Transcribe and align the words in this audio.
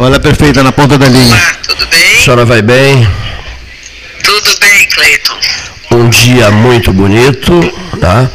Olha, 0.00 0.20
perfeita, 0.20 0.62
na 0.62 0.70
ponta 0.70 0.96
da 0.96 1.08
linha. 1.08 1.26
Olá, 1.26 1.56
tudo 1.66 1.86
bem? 1.88 2.14
A 2.14 2.22
senhora 2.22 2.44
vai 2.44 2.62
bem? 2.62 3.08
Tudo 4.22 4.56
bem, 4.60 4.86
Cleiton. 4.86 5.36
Um 5.90 6.08
dia 6.08 6.52
muito 6.52 6.92
bonito, 6.92 7.74
tá? 8.00 8.30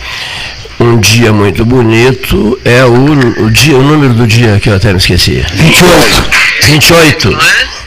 Um 0.78 1.00
dia 1.00 1.32
muito 1.32 1.64
bonito 1.64 2.60
é 2.66 2.84
o, 2.84 3.46
o 3.46 3.50
dia, 3.50 3.78
o 3.78 3.82
número 3.82 4.14
do 4.14 4.28
dia 4.28 4.60
que 4.60 4.70
eu 4.70 4.76
até 4.76 4.92
me 4.92 4.98
esqueci. 4.98 5.42
28. 5.54 6.24
28. 6.64 7.40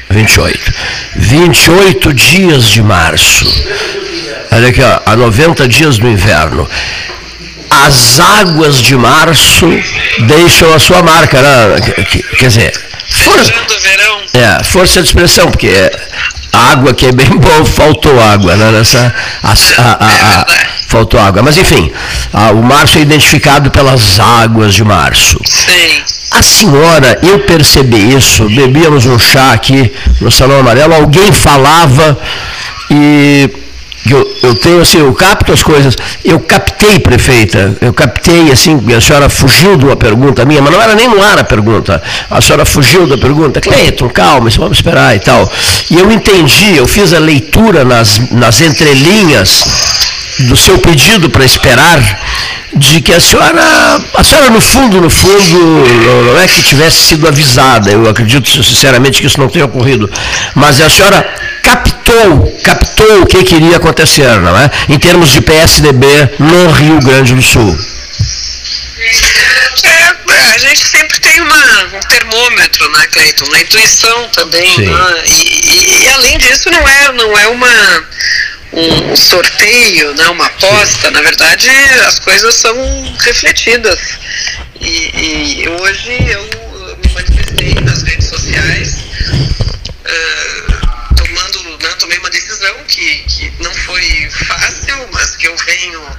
28. 0.09 0.73
28 1.17 2.15
dias 2.15 2.71
de 2.71 2.83
março. 2.83 3.45
Olha 4.53 4.69
aqui, 4.69 4.81
ó, 4.81 5.01
a 5.05 5.15
90 5.17 5.69
dias 5.69 5.99
do 5.99 6.09
inverno 6.09 6.67
as 7.69 8.19
águas 8.19 8.81
de 8.81 8.97
março 8.97 9.67
deixam 10.27 10.73
a 10.73 10.79
sua 10.79 11.03
marca, 11.03 11.43
né? 11.43 11.81
Quer 12.39 12.47
dizer, 12.47 12.86
força, 13.11 13.53
é, 14.35 14.65
força 14.65 15.03
de 15.03 15.09
expressão, 15.09 15.51
porque 15.51 15.71
a 16.53 16.73
água 16.73 16.95
que 16.95 17.07
é 17.07 17.13
bem 17.13 17.29
boa, 17.37 17.65
faltou 17.65 18.21
água, 18.21 18.57
né? 18.57 18.71
Nessa, 18.71 19.15
a, 19.43 19.51
a, 19.51 20.41
a, 20.41 20.47
faltou 20.89 21.21
água. 21.21 21.43
Mas 21.43 21.57
enfim, 21.57 21.93
o 22.53 22.63
março 22.63 22.99
é 22.99 23.03
identificado 23.03 23.71
pelas 23.71 24.19
águas 24.19 24.75
de 24.75 24.85
março. 24.85 25.39
Sim. 25.45 26.03
A 26.33 26.43
senhora, 26.43 27.19
eu 27.23 27.41
percebi 27.41 28.15
isso, 28.15 28.45
bebíamos 28.51 29.07
um 29.07 29.19
chá 29.19 29.53
aqui 29.53 29.93
no 30.21 30.31
Salão 30.31 30.59
Amarelo, 30.61 30.95
alguém 30.95 31.33
falava 31.33 32.19
e 32.91 33.49
eu, 34.13 34.37
eu 34.43 34.55
tenho 34.55 34.81
assim, 34.81 34.99
eu 34.99 35.13
capto 35.15 35.53
as 35.53 35.63
coisas, 35.63 35.97
eu 36.25 36.39
captei, 36.41 36.99
prefeita, 36.99 37.77
eu 37.81 37.93
captei 37.93 38.51
assim, 38.51 38.81
a 38.95 39.01
senhora 39.01 39.29
fugiu 39.29 39.77
de 39.77 39.85
uma 39.85 39.97
pergunta 39.97 40.45
minha, 40.45 40.63
mas 40.63 40.73
não 40.73 40.83
era 40.83 40.95
nem 40.95 41.09
no 41.09 41.23
ar 41.23 41.39
a 41.39 41.45
pergunta, 41.45 42.03
a 42.31 42.41
senhora 42.41 42.65
fugiu 42.65 43.07
da 43.07 43.17
pergunta, 43.17 43.61
Cleiton, 43.61 44.09
calma, 44.09 44.51
vamos 44.51 44.79
esperar 44.79 45.17
e 45.17 45.21
tal. 45.21 45.51
E 45.91 45.99
eu 45.99 46.11
entendi, 46.11 46.77
eu 46.77 46.87
fiz 46.87 47.13
a 47.13 47.19
leitura 47.19 47.85
nas, 47.85 48.19
nas 48.31 48.61
entrelinhas 48.61 49.65
do 50.41 50.57
seu 50.57 50.79
pedido 50.79 51.31
para 51.31 51.45
esperar, 51.45 51.99
de 52.75 53.01
que 53.01 53.13
a 53.13 53.21
senhora, 53.21 54.05
a 54.15 54.23
senhora 54.23 54.51
no 54.51 54.61
fundo, 54.61 55.01
no 55.01 55.09
fundo, 55.09 55.59
não 56.27 56.39
é 56.39 56.47
que 56.47 56.63
tivesse 56.63 56.99
sido 57.05 57.27
avisada, 57.27 57.91
eu 57.91 58.09
acredito 58.09 58.47
sinceramente 58.63 59.21
que 59.21 59.27
isso 59.27 59.41
não 59.41 59.49
tenha 59.49 59.65
ocorrido, 59.65 60.11
mas 60.55 60.81
a 60.81 60.91
senhora 60.91 61.27
captou, 61.67 62.61
captou 62.63 63.23
o 63.23 63.27
que 63.27 63.43
queria 63.43 63.77
acontecer, 63.77 64.29
não 64.41 64.57
é? 64.57 64.71
Em 64.89 64.99
termos 64.99 65.31
de 65.31 65.41
PSDB 65.41 66.07
no 66.39 66.71
Rio 66.71 67.01
Grande 67.01 67.35
do 67.35 67.43
Sul. 67.43 67.77
É, 69.83 70.55
a 70.55 70.59
gente 70.59 70.87
sempre 70.87 71.19
tem 71.21 71.41
uma, 71.41 71.85
um 71.95 72.01
termômetro, 72.09 72.89
né, 72.93 73.07
Cleiton? 73.09 73.47
Uma 73.47 73.61
intuição 73.61 74.29
também. 74.29 74.79
Né? 74.79 75.23
E, 75.27 75.33
e, 75.33 76.05
e, 76.05 76.09
além 76.09 76.39
disso, 76.39 76.71
não 76.71 76.89
é, 76.89 77.13
não 77.13 77.39
é 77.39 77.49
uma, 77.49 78.05
um 78.73 79.17
sorteio, 79.17 80.15
né, 80.15 80.29
uma 80.29 80.47
aposta. 80.47 81.09
Sim. 81.09 81.15
Na 81.15 81.21
verdade, 81.21 81.71
as 82.07 82.19
coisas 82.21 82.55
são 82.55 83.17
refletidas. 83.21 83.99
E, 84.81 85.63
e 85.63 85.69
hoje 85.69 86.17
eu 86.29 86.97
me 87.05 87.13
manifestei 87.13 87.75
nas 87.83 88.03
redes 88.03 88.29
sociais. 88.29 88.97
Uh, 90.05 90.46
né, 91.97 91.99
tomei 91.99 92.19
uma 92.19 92.31
decisão 92.31 92.75
que, 92.85 93.19
que 93.25 93.53
não 93.63 93.75
foi 93.75 94.29
fácil, 94.31 95.09
mas 95.13 95.37
que 95.37 95.49
eu 95.49 95.57
venho 95.57 96.19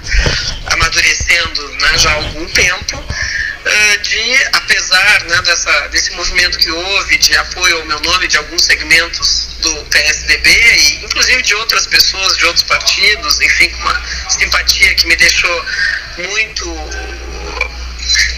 amadurecendo 0.72 1.70
né, 1.76 1.98
já 1.98 2.12
há 2.12 2.16
algum 2.16 2.46
tempo, 2.48 2.98
uh, 2.98 4.02
de, 4.02 4.36
apesar 4.54 5.24
né, 5.26 5.42
dessa, 5.44 5.88
desse 5.90 6.12
movimento 6.12 6.58
que 6.58 6.72
houve 6.72 7.18
de 7.18 7.38
apoio 7.38 7.78
ao 7.78 7.86
meu 7.86 8.00
nome 8.02 8.28
de 8.28 8.38
alguns 8.38 8.64
segmentos 8.64 9.48
do 9.62 9.86
PSDB, 9.86 10.50
e 10.50 11.06
inclusive 11.06 11.42
de 11.42 11.56
outras 11.56 11.88
pessoas 11.88 12.38
de 12.38 12.46
outros 12.46 12.64
partidos, 12.64 13.40
enfim, 13.40 13.70
com 13.70 13.82
uma 13.82 14.04
simpatia 14.30 14.96
que 14.96 15.08
me 15.08 15.16
deixou 15.16 15.66
muito 16.18 16.66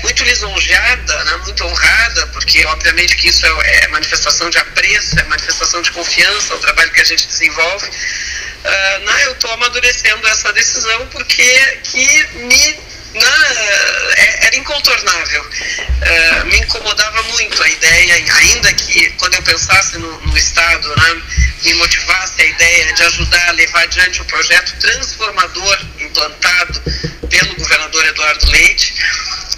muito 0.10 0.24
lisonjeada, 0.24 1.24
né, 1.24 1.38
muito 1.44 1.64
honrada, 1.66 2.28
porque 2.28 2.66
obviamente 2.66 3.16
que 3.16 3.28
isso 3.28 3.46
é, 3.46 3.84
é, 3.84 3.88
manifestação 3.90 4.50
de 4.50 4.58
apreço, 4.58 5.20
é 5.20 5.24
manifestação 5.26 5.84
de 5.84 5.92
confiança 5.92 6.54
ao 6.54 6.60
trabalho 6.60 6.92
que 6.92 7.02
a 7.02 7.04
gente 7.04 7.28
desenvolve. 7.28 7.88
Uh, 7.88 9.06
né, 9.06 9.26
eu 9.26 9.34
estou 9.34 9.52
amadurecendo 9.52 10.28
essa 10.28 10.52
decisão 10.52 11.08
porque 11.08 11.78
que 11.84 12.28
me 12.38 12.80
é, 13.14 14.48
era 14.48 14.56
incontornável. 14.56 15.44
Uh, 15.44 16.46
me 16.46 16.58
incomodava 16.58 17.22
muito 17.24 17.62
a 17.62 17.70
ideia, 17.70 18.16
ainda 18.16 18.74
que 18.74 19.12
quando 19.12 19.36
eu 19.36 19.44
pensasse 19.44 19.98
no, 20.00 20.22
no 20.22 20.38
Estado, 20.38 20.90
né, 20.90 21.22
me 21.66 21.74
motivasse 21.76 22.42
a 22.42 22.46
ideia 22.46 22.94
de 22.94 23.04
ajudar 23.04 23.50
a 23.50 23.52
levar 23.52 23.84
adiante 23.84 24.22
o 24.22 24.26
projeto 24.26 24.76
transformador 24.80 25.80
implantado 26.00 26.82
pelo 27.30 27.56
governador 27.56 28.06
Eduardo 28.06 28.50
Leite, 28.50 28.94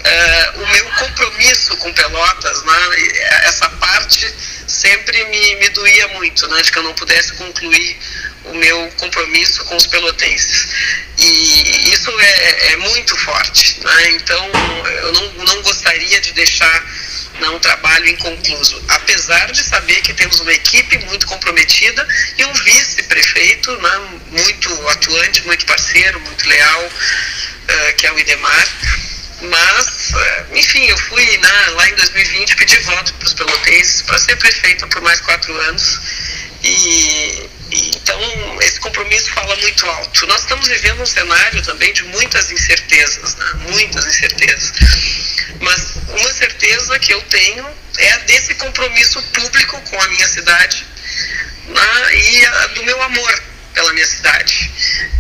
uh, 0.02 0.62
o 0.62 0.68
meu 0.68 0.86
compromisso 0.92 1.78
com 1.78 1.94
Pelotas, 1.94 2.64
né, 2.64 2.74
essa 3.46 3.70
parte 3.70 4.34
sempre 4.68 5.24
me, 5.26 5.56
me 5.56 5.70
doía 5.70 6.08
muito, 6.10 6.48
né, 6.48 6.62
de 6.62 6.72
que 6.72 6.78
eu 6.78 6.84
não 6.84 6.94
pudesse 6.94 7.34
concluir 7.34 7.98
o 8.46 8.54
meu 8.54 8.92
compromisso 8.98 9.64
com 9.66 9.76
os 9.76 9.86
pelotenses. 9.88 10.68
E 11.18 11.94
isso 11.94 12.12
é, 12.20 12.72
é 12.72 12.78
muito 12.78 13.16
forte. 13.18 13.80
Né? 13.84 14.12
Então, 14.12 14.52
eu 15.04 15.14
não, 15.14 15.34
não 15.46 15.62
gostaria 15.62 16.20
de 16.20 16.34
deixar 16.34 16.84
né, 17.40 17.50
um 17.50 17.60
trabalho 17.60 18.08
inconcluso, 18.08 18.84
apesar 18.88 19.52
de 19.52 19.64
saber 19.64 20.02
que 20.02 20.14
temos 20.14 20.40
uma 20.40 20.54
equipe 20.54 20.98
muito 21.06 21.28
comprometida 21.28 22.08
e 22.38 22.46
um 22.46 22.54
vice-prefeito 22.54 23.76
né, 23.78 24.22
muito 24.32 24.90
atuante, 24.90 25.46
muito 25.46 25.66
parceiro, 25.66 26.20
muito 26.22 26.48
leal, 26.48 26.86
uh, 26.86 27.96
que 27.98 28.08
é 28.08 28.12
o 28.12 28.20
Idemar. 28.20 28.68
Mas, 29.42 30.12
uh, 30.12 30.56
enfim, 30.56 30.86
eu 30.86 30.98
fui 30.98 31.38
né, 31.38 31.66
lá 31.72 31.90
em 31.90 31.96
2020 31.96 32.56
pedir 32.56 32.80
voto 32.82 33.14
para 33.16 33.26
os 33.26 33.34
pelotenses 33.34 34.02
para 34.04 34.18
ser 34.18 34.36
prefeita 34.36 34.88
por 34.88 35.02
mais 35.02 35.20
quatro 35.22 35.54
anos 35.62 36.00
e 36.64 37.50
então, 37.72 38.62
esse 38.62 38.80
compromisso 38.82 39.32
fala 39.34 39.56
muito 39.56 39.86
alto. 39.86 40.28
Nós 40.28 40.42
estamos 40.42 40.68
vivendo 40.68 41.02
um 41.02 41.06
cenário 41.06 41.62
também 41.64 41.94
de 41.94 42.04
muitas 42.04 42.52
incertezas, 42.52 43.36
né? 43.36 43.46
muitas 43.70 44.06
incertezas. 44.06 44.74
Mas 45.62 45.96
uma 46.10 46.34
certeza 46.34 47.00
que 47.00 47.14
eu 47.14 47.22
tenho 47.24 47.66
é 47.98 48.12
a 48.12 48.18
desse 48.20 48.56
compromisso 48.56 49.22
público 49.24 49.82
com 49.90 50.02
a 50.02 50.08
minha 50.10 50.28
cidade 50.28 50.86
né? 51.68 52.16
e 52.16 52.46
a, 52.46 52.68
do 52.68 52.84
meu 52.84 53.02
amor 53.04 53.44
pela 53.74 53.94
minha 53.94 54.08
cidade. 54.08 54.70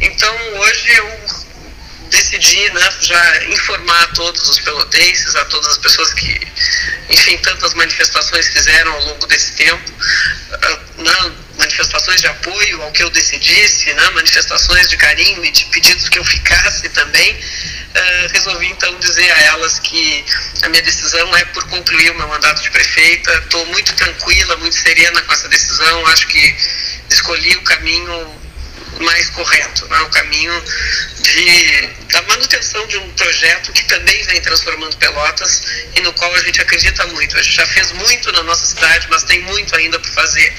Então, 0.02 0.36
hoje 0.60 0.92
eu 0.92 1.41
decidi 2.12 2.70
né, 2.72 2.90
já 3.00 3.46
informar 3.46 4.04
a 4.04 4.08
todos 4.08 4.48
os 4.48 4.60
pelotenses, 4.60 5.36
a 5.36 5.46
todas 5.46 5.68
as 5.70 5.78
pessoas 5.78 6.14
que, 6.14 6.40
enfim, 7.10 7.38
tantas 7.38 7.74
manifestações 7.74 8.48
fizeram 8.50 8.92
ao 8.92 9.06
longo 9.06 9.26
desse 9.28 9.54
tempo, 9.54 9.92
uh, 9.92 11.02
né, 11.02 11.32
manifestações 11.58 12.22
de 12.22 12.28
apoio 12.28 12.82
ao 12.82 12.92
que 12.92 13.02
eu 13.02 13.10
decidisse, 13.10 13.94
né, 13.94 14.10
manifestações 14.10 14.90
de 14.90 14.98
carinho 14.98 15.44
e 15.44 15.52
de 15.52 15.66
pedidos 15.66 16.10
que 16.10 16.20
eu 16.20 16.26
ficasse 16.26 16.90
também, 16.90 17.34
uh, 17.34 18.34
resolvi 18.34 18.68
então 18.68 18.94
dizer 19.00 19.32
a 19.32 19.42
elas 19.44 19.80
que 19.80 20.26
a 20.64 20.70
minha 20.70 20.84
decisão 20.84 21.36
é 21.38 21.46
por 21.46 21.66
concluir 21.70 22.12
o 22.12 22.16
meu 22.16 22.28
mandato 22.28 22.62
de 22.62 22.70
prefeita. 22.72 23.34
Estou 23.36 23.66
muito 23.68 23.94
tranquila, 23.96 24.58
muito 24.58 24.76
serena 24.76 25.22
com 25.22 25.32
essa 25.32 25.48
decisão. 25.48 26.06
Acho 26.08 26.28
que 26.28 26.56
escolhi 27.10 27.56
o 27.56 27.64
caminho 27.64 28.42
mais 29.01 29.29
correto, 29.29 29.88
né? 29.88 30.00
o 30.01 30.09
caminho 30.09 30.63
de, 31.22 31.89
da 32.12 32.22
manutenção 32.23 32.85
de 32.88 32.97
um 32.97 33.09
projeto 33.12 33.72
que 33.73 33.84
também 33.85 34.23
vem 34.23 34.41
transformando 34.41 34.97
Pelotas 34.97 35.62
e 35.95 36.01
no 36.01 36.13
qual 36.13 36.34
a 36.34 36.39
gente 36.39 36.62
acredita 36.62 37.06
muito. 37.07 37.38
A 37.38 37.41
gente 37.41 37.56
já 37.56 37.66
fez 37.67 37.91
muito 37.94 38.31
na 38.31 38.44
nossa 38.44 38.66
cidade, 38.66 39.07
mas 39.09 39.23
tem 39.23 39.41
muito 39.41 39.75
ainda 39.75 40.00
por 40.00 40.09
fazer. 40.09 40.53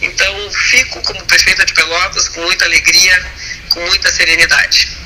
Então, 0.00 0.50
fico 0.50 1.02
como 1.02 1.24
prefeita 1.24 1.64
de 1.64 1.72
Pelotas 1.74 2.28
com 2.28 2.42
muita 2.42 2.64
alegria, 2.64 3.26
com 3.70 3.80
muita 3.86 4.10
serenidade. 4.10 4.96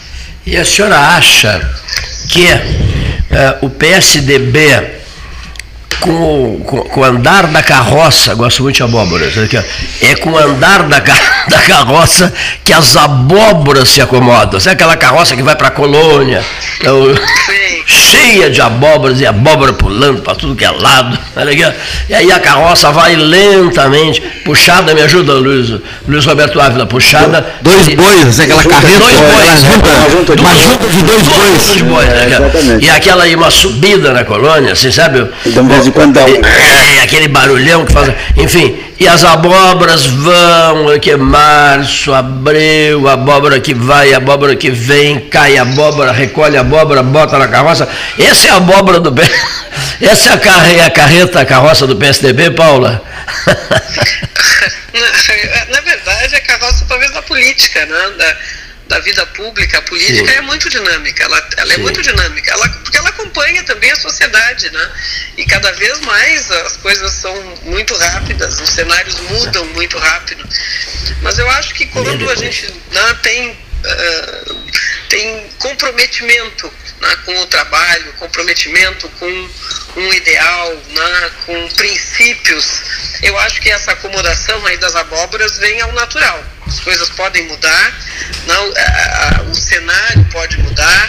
E 0.44 0.56
a 0.56 0.64
senhora 0.64 0.98
acha 0.98 1.60
que 2.28 2.44
uh, 2.44 3.66
o 3.66 3.70
PSDB, 3.70 5.01
com, 6.02 6.60
com, 6.66 6.78
com, 6.82 7.00
o 7.00 7.04
andar 7.04 7.46
da 7.46 7.62
carroça, 7.62 8.34
gosto 8.34 8.62
muito 8.64 8.76
de 8.76 8.82
abóboras, 8.82 9.32
é 10.00 10.14
com 10.16 10.32
o 10.32 10.38
andar 10.38 10.82
da, 10.82 10.98
da 11.48 11.58
carroça 11.66 12.32
que 12.64 12.72
as 12.72 12.96
abóboras 12.96 13.88
se 13.88 14.00
acomodam. 14.00 14.58
Sabe 14.60 14.74
aquela 14.74 14.96
carroça 14.96 15.36
que 15.36 15.42
vai 15.42 15.54
para 15.54 15.68
a 15.68 15.70
colônia? 15.70 16.44
Então, 16.80 16.96
cheia 17.86 18.50
de 18.50 18.60
abóboras 18.60 19.20
e 19.20 19.26
abóbora 19.26 19.72
pulando 19.72 20.22
para 20.22 20.34
tudo 20.34 20.54
que 20.54 20.64
é 20.64 20.70
lado. 20.70 21.18
Tá 21.32 21.40
e 22.10 22.14
aí 22.14 22.30
a 22.30 22.38
carroça 22.38 22.92
vai 22.92 23.16
lentamente, 23.16 24.20
puxada, 24.44 24.94
me 24.94 25.00
ajuda, 25.00 25.32
Luiz, 25.32 25.72
Luiz 26.06 26.26
Roberto 26.26 26.60
Ávila, 26.60 26.84
puxada. 26.84 27.44
Dois 27.62 27.88
e, 27.88 27.96
bois, 27.96 28.26
assim, 28.26 28.42
aquela 28.42 28.62
carreta. 28.62 28.98
Dois 28.98 29.16
bois, 29.16 29.62
uma 29.62 30.10
junta, 30.10 30.40
uma 30.40 30.54
junta 30.54 30.88
de 30.88 31.02
dois 31.02 31.22
bois. 31.22 31.66
Dois 31.66 31.82
bois 31.82 32.06
né, 32.06 32.78
e 32.82 32.90
aquela 32.90 33.24
aí, 33.24 33.34
uma 33.34 33.50
subida 33.50 34.12
na 34.12 34.24
colônia, 34.24 34.72
assim, 34.72 34.92
sabe? 34.92 35.26
Então, 35.46 35.64
de 35.64 35.72
vez 35.72 35.86
em 35.86 35.90
quando 35.90 36.12
dá 36.12 36.24
um... 36.24 36.44
É, 36.44 37.02
aquele 37.02 37.28
barulhão 37.28 37.86
que 37.86 37.92
faz. 37.92 38.12
Enfim, 38.36 38.76
e 39.02 39.08
as 39.08 39.24
abóboras 39.24 40.06
vão, 40.06 40.96
que 41.00 41.10
é 41.10 41.16
março, 41.16 42.14
abril, 42.14 43.08
abóbora 43.08 43.58
que 43.58 43.74
vai, 43.74 44.14
abóbora 44.14 44.54
que 44.54 44.70
vem, 44.70 45.28
cai 45.28 45.58
a 45.58 45.62
abóbora, 45.62 46.12
recolhe 46.12 46.56
a 46.56 46.60
abóbora, 46.60 47.02
bota 47.02 47.36
na 47.36 47.48
carroça. 47.48 47.88
Essa 48.16 48.46
é 48.46 48.50
a 48.50 48.58
abóbora 48.58 49.00
do 49.00 49.12
Essa 50.00 50.30
é 50.30 50.32
a, 50.34 50.38
carre... 50.38 50.80
a 50.80 50.88
carreta, 50.88 51.40
a 51.40 51.44
carroça 51.44 51.84
do 51.84 51.96
PSDB, 51.96 52.52
Paula? 52.52 53.02
na, 54.94 55.74
na 55.74 55.80
verdade, 55.80 56.36
a 56.36 56.40
carroça 56.40 56.84
talvez 56.88 57.10
da 57.10 57.22
política, 57.22 57.84
né? 57.84 58.10
Da 58.16 58.36
da 58.92 58.98
vida 59.00 59.24
pública, 59.26 59.78
a 59.78 59.82
política 59.82 60.30
Sim. 60.30 60.38
é 60.38 60.40
muito 60.42 60.68
dinâmica, 60.68 61.24
ela, 61.24 61.48
ela 61.56 61.72
é 61.72 61.78
muito 61.78 62.02
dinâmica, 62.02 62.50
ela, 62.50 62.68
porque 62.68 62.98
ela 62.98 63.08
acompanha 63.08 63.62
também 63.62 63.90
a 63.90 63.96
sociedade, 63.96 64.70
né? 64.70 64.90
Cada 65.62 65.76
vez 65.76 66.00
mais 66.00 66.50
as 66.50 66.76
coisas 66.78 67.12
são 67.12 67.32
muito 67.62 67.96
rápidas, 67.96 68.60
os 68.60 68.68
cenários 68.68 69.20
mudam 69.20 69.64
muito 69.66 69.96
rápido. 69.96 70.44
Mas 71.20 71.38
eu 71.38 71.48
acho 71.50 71.72
que 71.74 71.86
quando 71.86 72.28
a 72.28 72.34
gente 72.34 72.66
né, 72.90 73.18
tem, 73.22 73.50
uh, 73.50 74.56
tem 75.08 75.48
comprometimento 75.60 76.68
né, 77.00 77.16
com 77.24 77.38
o 77.42 77.46
trabalho, 77.46 78.12
comprometimento 78.14 79.08
com 79.20 79.50
um 79.98 80.12
ideal, 80.12 80.74
né, 80.74 81.30
com 81.46 81.68
princípios, 81.76 82.82
eu 83.22 83.38
acho 83.38 83.60
que 83.60 83.70
essa 83.70 83.92
acomodação 83.92 84.66
aí 84.66 84.76
das 84.78 84.96
abóboras 84.96 85.58
vem 85.58 85.80
ao 85.80 85.92
natural. 85.92 86.44
As 86.66 86.80
coisas 86.80 87.08
podem 87.10 87.46
mudar, 87.46 88.00
não, 88.48 88.72
a, 88.76 89.38
a, 89.38 89.42
o 89.42 89.54
cenário 89.54 90.24
pode 90.32 90.58
mudar, 90.58 91.06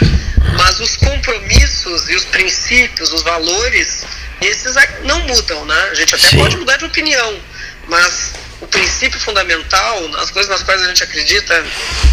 mas 0.56 0.78
os 0.78 0.96
compromissos 0.96 2.08
e 2.08 2.14
os 2.14 2.24
princípios, 2.26 3.12
os 3.12 3.22
valores, 3.22 4.04
esses 4.40 4.74
não 5.04 5.20
mudam, 5.20 5.64
né? 5.64 5.88
A 5.90 5.94
gente 5.94 6.14
até 6.14 6.28
Sim. 6.28 6.38
pode 6.38 6.56
mudar 6.56 6.76
de 6.76 6.84
opinião, 6.84 7.40
mas 7.88 8.32
o 8.60 8.66
princípio 8.66 9.20
fundamental, 9.20 10.10
as 10.18 10.30
coisas 10.30 10.50
nas 10.50 10.62
quais 10.62 10.82
a 10.82 10.88
gente 10.88 11.02
acredita 11.02 11.64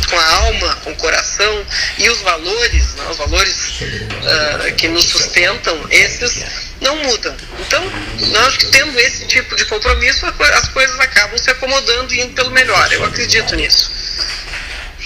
com 0.09 0.19
a 0.19 0.35
alma, 0.35 0.75
com 0.83 0.91
o 0.91 0.95
coração 0.95 1.65
e 1.97 2.09
os 2.09 2.19
valores, 2.21 2.93
né, 2.95 3.07
os 3.09 3.17
valores 3.17 3.81
uh, 3.81 4.75
que 4.75 4.87
nos 4.89 5.05
sustentam, 5.05 5.85
esses 5.89 6.43
não 6.81 6.95
mudam. 6.97 7.35
Então, 7.59 7.83
eu 8.19 8.41
acho 8.47 8.59
que 8.59 8.65
tendo 8.67 8.99
esse 8.99 9.25
tipo 9.27 9.55
de 9.55 9.65
compromisso, 9.65 10.25
as 10.25 10.67
coisas 10.69 10.99
acabam 10.99 11.37
se 11.37 11.49
acomodando 11.49 12.13
e 12.13 12.21
indo 12.21 12.33
pelo 12.33 12.51
melhor. 12.51 12.91
Eu 12.91 13.05
acredito 13.05 13.55
nisso. 13.55 14.00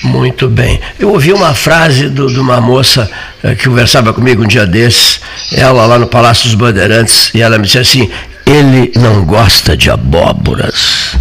Muito 0.05 0.47
bem. 0.47 0.79
Eu 0.99 1.09
ouvi 1.09 1.33
uma 1.33 1.53
frase 1.53 2.07
do, 2.09 2.27
de 2.27 2.39
uma 2.39 2.61
moça 2.61 3.09
eh, 3.43 3.55
que 3.55 3.67
conversava 3.67 4.13
comigo 4.13 4.43
um 4.43 4.47
dia 4.47 4.65
desses, 4.65 5.19
ela 5.51 5.85
lá 5.85 5.97
no 5.97 6.05
Palácio 6.05 6.45
dos 6.45 6.53
Bandeirantes, 6.53 7.31
e 7.33 7.41
ela 7.41 7.57
me 7.57 7.65
disse 7.65 7.79
assim: 7.79 8.09
ele 8.45 8.91
não 8.95 9.25
gosta 9.25 9.75
de 9.75 9.89
abóboras. 9.89 11.15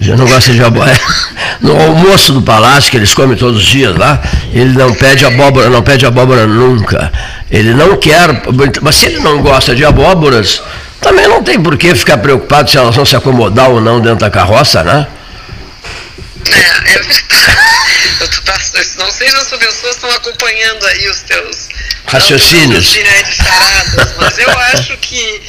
Já 0.00 0.16
não 0.16 0.26
gosta 0.26 0.52
de 0.52 0.62
abóbora. 0.62 0.92
No 1.60 1.80
almoço 1.80 2.32
do 2.32 2.42
palácio, 2.42 2.90
que 2.90 2.96
eles 2.96 3.14
comem 3.14 3.36
todos 3.36 3.58
os 3.58 3.64
dias 3.64 3.96
lá, 3.96 4.20
ele 4.52 4.76
não 4.76 4.92
pede 4.92 5.24
abóbora, 5.24 5.70
não 5.70 5.80
pede 5.80 6.04
abóbora 6.04 6.44
nunca. 6.44 7.12
Ele 7.48 7.72
não 7.72 7.96
quer, 7.96 8.42
mas 8.80 8.96
se 8.96 9.06
ele 9.06 9.20
não 9.20 9.40
gosta 9.40 9.72
de 9.72 9.84
abóboras, 9.84 10.60
também 11.00 11.28
não 11.28 11.40
tem 11.40 11.60
por 11.60 11.76
que 11.76 11.94
ficar 11.94 12.18
preocupado 12.18 12.68
se 12.68 12.76
elas 12.76 12.96
vão 12.96 13.04
se 13.04 13.14
acomodar 13.14 13.70
ou 13.70 13.80
não 13.80 14.00
dentro 14.00 14.18
da 14.18 14.30
carroça, 14.30 14.82
né? 14.82 15.06
É, 16.50 16.94
é 16.94 17.02
verdade. 17.02 17.22
Não 18.96 19.10
sei 19.10 19.30
se 19.30 19.36
as 19.36 19.48
pessoas 19.48 19.96
estão 19.96 20.10
acompanhando 20.10 20.86
aí 20.86 21.08
os 21.08 21.22
teus 21.22 21.68
raciocínios. 22.06 22.94
Não, 22.94 23.22
de 23.22 23.32
charadas, 23.34 24.14
mas 24.16 24.38
eu 24.38 24.50
acho 24.50 24.96
que 24.98 25.42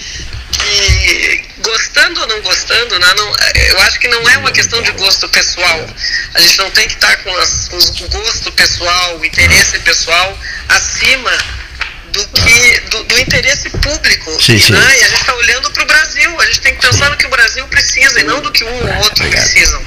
que 0.53 1.43
gostando 1.59 2.21
ou 2.21 2.27
não 2.27 2.41
gostando, 2.41 2.99
né, 2.99 3.07
não, 3.17 3.33
eu 3.55 3.79
acho 3.81 3.99
que 3.99 4.07
não 4.07 4.29
é 4.29 4.37
uma 4.37 4.51
questão 4.51 4.81
de 4.81 4.91
gosto 4.91 5.27
pessoal. 5.29 5.85
A 6.33 6.39
gente 6.39 6.57
não 6.59 6.69
tem 6.71 6.87
que 6.87 6.93
estar 6.93 7.15
com, 7.17 7.35
as, 7.37 7.69
com 7.69 7.77
o 7.77 8.09
gosto 8.09 8.51
pessoal, 8.51 9.17
o 9.17 9.25
interesse 9.25 9.79
pessoal 9.79 10.37
acima 10.69 11.31
do 12.13 12.27
que 12.27 12.79
do, 12.91 13.03
do 13.03 13.19
interesse 13.19 13.69
público. 13.69 14.41
Sim, 14.41 14.57
sim. 14.57 14.73
Né? 14.73 14.99
E 14.99 15.03
a 15.03 15.07
gente 15.07 15.19
está 15.21 15.35
olhando 15.35 15.71
para 15.71 15.83
o 15.83 15.85
Brasil. 15.85 16.39
A 16.39 16.45
gente 16.45 16.61
tem 16.61 16.75
que 16.75 16.81
pensar 16.81 17.09
no 17.09 17.17
que 17.17 17.25
o 17.25 17.29
Brasil 17.29 17.67
precisa 17.67 18.19
e 18.19 18.23
não 18.23 18.39
do 18.39 18.51
que 18.51 18.63
um 18.63 18.87
ou 18.87 18.95
outro 19.03 19.27
precisam. 19.27 19.83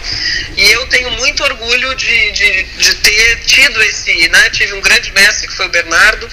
E 0.57 0.71
eu 0.73 0.87
tenho 0.87 1.11
muito 1.13 1.43
orgulho 1.45 1.95
de, 1.95 2.33
de, 2.33 2.63
de 2.65 2.95
ter 2.97 3.37
tido 3.47 3.81
esse, 3.83 4.29
né? 4.29 4.51
Tive 4.51 4.75
um 4.75 4.81
grande 4.81 5.13
mestre 5.13 5.47
que 5.47 5.55
foi 5.55 5.67
o 5.67 5.71
Bernardo 5.71 6.29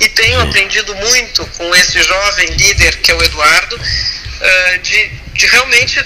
e 0.00 0.08
tenho 0.10 0.40
aprendido 0.40 0.94
muito 0.94 1.46
com 1.56 1.74
esse 1.74 2.02
jovem 2.02 2.48
líder 2.50 2.96
que 2.98 3.10
é 3.10 3.14
o 3.14 3.22
Eduardo, 3.22 3.76
uh, 3.76 4.78
de, 4.82 5.10
de 5.32 5.46
realmente 5.46 6.04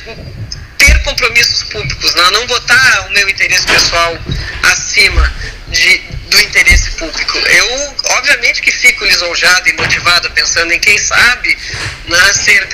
ter 0.79 1.03
compromissos 1.03 1.65
públicos, 1.65 2.15
né? 2.15 2.31
não 2.33 2.47
botar 2.47 3.07
o 3.09 3.13
meu 3.13 3.29
interesse 3.29 3.67
pessoal 3.67 4.19
acima 4.65 5.33
de, 5.69 6.03
do 6.33 6.41
interesse 6.41 6.91
público. 6.93 7.39
Eu, 7.39 7.97
obviamente, 8.17 8.63
que 8.63 8.73
fico 8.73 9.05
lisonjado 9.05 9.69
e 9.69 9.73
motivado 9.75 10.31
pensando 10.31 10.73
em 10.73 10.81
quem 10.81 10.99
sabe 10.99 11.57
ser 12.33 12.67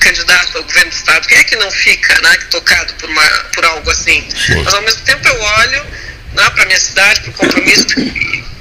candidato 0.00 0.58
ao 0.58 0.64
governo 0.64 0.90
do 0.90 0.96
Estado. 0.96 1.28
Quem 1.28 1.38
é 1.38 1.44
que 1.44 1.56
não 1.56 1.70
fica 1.70 2.20
né, 2.20 2.36
tocado 2.50 2.92
por, 2.94 3.08
uma, 3.08 3.28
por 3.54 3.64
algo 3.64 3.90
assim? 3.90 4.26
Sim. 4.34 4.62
Mas, 4.64 4.74
ao 4.74 4.82
mesmo 4.82 5.02
tempo, 5.02 5.28
eu 5.28 5.40
olho 5.40 5.84
né, 6.32 6.50
para 6.50 6.62
a 6.62 6.66
minha 6.66 6.80
cidade, 6.80 7.20
para 7.20 7.30
o 7.30 7.34
compromisso 7.34 7.86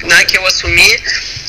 né, 0.03 0.25
que 0.25 0.37
eu 0.37 0.45
assumi 0.45 1.03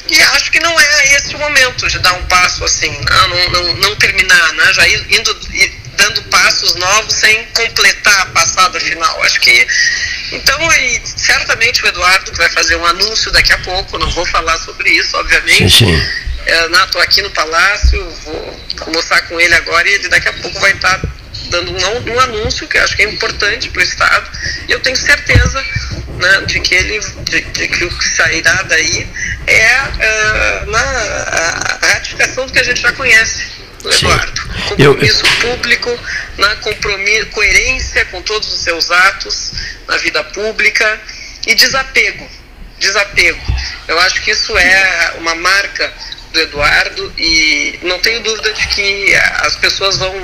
e 0.09 0.21
acho 0.21 0.51
que 0.51 0.61
não 0.61 0.79
é 0.79 1.15
esse 1.15 1.35
o 1.35 1.39
momento 1.39 1.89
de 1.89 1.99
dar 2.01 2.13
um 2.15 2.25
passo 2.27 2.65
assim, 2.65 2.91
né, 2.91 3.27
não, 3.29 3.49
não, 3.51 3.75
não 3.75 3.97
terminar, 3.97 4.53
né, 4.55 4.73
já 4.73 4.89
indo 4.89 5.35
dando 5.97 6.23
passos 6.25 6.75
novos 6.75 7.15
sem 7.15 7.45
completar 7.47 8.21
a 8.23 8.27
passada 8.27 8.81
final. 8.81 9.23
Acho 9.23 9.41
que 9.41 9.67
então, 10.33 10.73
e 10.73 11.03
certamente 11.05 11.83
o 11.85 11.87
Eduardo 11.87 12.33
vai 12.35 12.49
fazer 12.51 12.77
um 12.77 12.87
anúncio 12.87 13.31
daqui 13.33 13.53
a 13.53 13.59
pouco, 13.59 13.99
não 13.99 14.11
vou 14.11 14.27
falar 14.27 14.59
sobre 14.59 14.91
isso, 14.91 15.17
obviamente. 15.17 15.85
Sim, 15.85 16.03
é, 16.47 17.03
aqui 17.03 17.23
no 17.23 17.31
Palácio, 17.31 18.11
vou 18.25 18.61
almoçar 18.81 19.23
com 19.29 19.41
ele 19.41 19.55
agora 19.55 19.89
e 19.89 19.93
ele 19.95 20.09
daqui 20.09 20.29
a 20.29 20.33
pouco 20.33 20.59
vai 20.61 20.73
estar 20.73 21.01
dando 21.51 21.71
um, 21.71 22.15
um 22.15 22.21
anúncio 22.21 22.67
que 22.67 22.79
eu 22.79 22.83
acho 22.83 22.97
que 22.97 23.03
é 23.03 23.11
importante 23.11 23.69
para 23.69 23.81
o 23.81 23.85
Estado. 23.85 24.31
E 24.69 24.73
eu 24.73 24.81
tenho 24.81 24.97
certeza 24.97 25.63
né, 26.19 26.41
de 26.47 26.61
que 26.61 26.75
ele, 26.75 27.01
de, 27.01 27.41
de, 27.41 27.69
que 27.69 27.85
o 27.85 27.99
que 27.99 28.09
sairá 28.09 28.63
daí 28.63 29.07
é 29.47 29.83
uh, 29.83 30.71
na, 30.71 30.81
a 30.81 31.87
ratificação 31.95 32.47
do 32.47 32.53
que 32.53 32.59
a 32.59 32.65
gente 32.65 32.81
já 32.81 32.93
conhece 32.93 33.63
do 33.83 33.93
Eduardo. 33.93 34.43
Compromisso 34.69 35.25
eu... 35.27 35.51
público, 35.51 35.99
na 36.39 36.57
compromisso, 36.57 37.27
coerência 37.27 38.05
com 38.07 38.23
todos 38.23 38.53
os 38.53 38.61
seus 38.61 38.91
atos 38.91 39.53
na 39.89 39.97
vida 39.99 40.23
pública 40.25 41.01
e 41.47 41.55
desapego. 41.55 42.29
Desapego. 42.79 43.41
Eu 43.89 43.99
acho 44.01 44.23
que 44.23 44.31
isso 44.31 44.57
é 44.57 45.15
uma 45.19 45.35
marca 45.35 45.93
do 46.33 46.41
Eduardo 46.41 47.13
e 47.19 47.79
não 47.83 47.99
tenho 47.99 48.23
dúvida 48.23 48.53
de 48.53 48.67
que 48.69 49.15
as 49.15 49.55
pessoas 49.57 49.99
vão, 49.99 50.15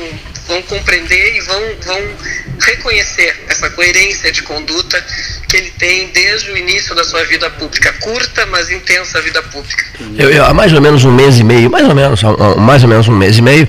vão 0.47 0.63
compreender 0.63 1.37
e 1.37 1.41
vão, 1.41 1.63
vão 1.85 2.17
reconhecer 2.61 3.45
essa 3.49 3.69
coerência 3.71 4.33
de 4.33 4.43
conduta 4.43 5.05
que 5.49 5.57
ele 5.57 5.71
tem 5.79 6.09
desde 6.09 6.51
o 6.51 6.57
início 6.57 6.95
da 6.95 7.05
sua 7.05 7.25
vida 7.25 7.49
pública, 7.51 7.93
curta, 8.01 8.47
mas 8.47 8.71
intensa 8.71 9.21
vida 9.21 9.43
pública. 9.43 9.85
Eu, 10.17 10.31
eu, 10.31 10.45
há 10.45 10.53
mais 10.53 10.73
ou 10.73 10.81
menos 10.81 11.05
um 11.05 11.13
mês 11.13 11.39
e 11.39 11.45
meio, 11.45 11.71
mais 11.71 11.87
ou 11.87 11.95
menos, 11.95 12.21
mais 12.57 12.83
ou 12.83 12.89
menos 12.89 13.09
um 13.09 13.17
mês 13.17 13.39
e 13.39 13.43
meio, 13.43 13.69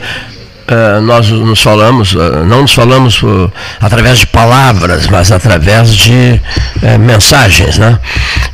Uh, 0.69 1.01
nós 1.01 1.27
nos 1.29 1.61
falamos, 1.61 2.13
uh, 2.13 2.45
não 2.45 2.61
nos 2.61 2.73
falamos 2.73 3.23
uh, 3.23 3.51
através 3.81 4.19
de 4.19 4.27
palavras, 4.27 5.07
mas 5.07 5.31
através 5.31 5.95
de 5.95 6.39
eh, 6.83 6.97
mensagens, 6.99 7.79
né? 7.79 7.97